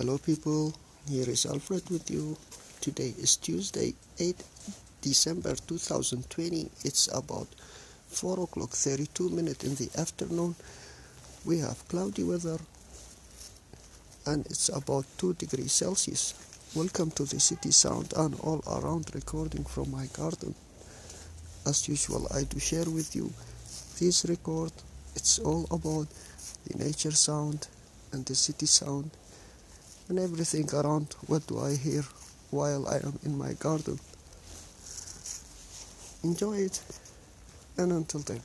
Hello, 0.00 0.16
people. 0.16 0.72
Here 1.10 1.28
is 1.28 1.44
Alfred 1.44 1.90
with 1.90 2.10
you. 2.10 2.34
Today 2.80 3.12
is 3.18 3.36
Tuesday, 3.36 3.92
8 4.18 4.34
December 5.02 5.54
2020. 5.54 6.70
It's 6.86 7.08
about 7.12 7.48
4 8.08 8.44
o'clock 8.44 8.70
32 8.70 9.28
minutes 9.28 9.62
in 9.62 9.74
the 9.74 9.90
afternoon. 10.00 10.54
We 11.44 11.58
have 11.58 11.86
cloudy 11.88 12.22
weather 12.22 12.56
and 14.24 14.46
it's 14.46 14.70
about 14.70 15.04
2 15.18 15.34
degrees 15.34 15.72
Celsius. 15.72 16.32
Welcome 16.74 17.10
to 17.10 17.24
the 17.24 17.38
City 17.38 17.70
Sound 17.70 18.14
and 18.16 18.40
all 18.40 18.62
around 18.66 19.14
recording 19.14 19.64
from 19.64 19.90
my 19.90 20.06
garden. 20.16 20.54
As 21.66 21.86
usual, 21.90 22.26
I 22.34 22.44
do 22.44 22.58
share 22.58 22.88
with 22.88 23.14
you 23.14 23.30
this 23.98 24.24
record. 24.24 24.72
It's 25.14 25.38
all 25.40 25.66
about 25.70 26.08
the 26.64 26.82
nature 26.82 27.12
sound 27.12 27.68
and 28.12 28.24
the 28.24 28.34
city 28.34 28.64
sound 28.64 29.10
and 30.10 30.18
everything 30.18 30.68
around 30.74 31.14
what 31.28 31.46
do 31.46 31.60
I 31.60 31.76
hear 31.76 32.02
while 32.50 32.88
I 32.88 32.96
am 32.96 33.16
in 33.24 33.38
my 33.38 33.52
garden. 33.52 34.00
Enjoy 36.24 36.56
it 36.56 36.82
and 37.78 37.92
until 37.92 38.20
then. 38.20 38.40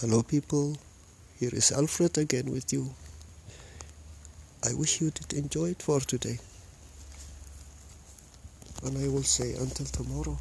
Hello, 0.00 0.24
people. 0.24 0.76
Here 1.38 1.54
is 1.54 1.70
Alfred 1.70 2.18
again 2.18 2.50
with 2.50 2.72
you. 2.72 2.90
I 4.68 4.74
wish 4.74 5.00
you 5.00 5.12
did 5.12 5.32
enjoy 5.34 5.66
it 5.66 5.82
for 5.82 6.00
today. 6.00 6.40
And 8.82 8.98
I 8.98 9.06
will 9.06 9.22
say 9.22 9.54
until 9.54 9.86
tomorrow. 9.86 10.36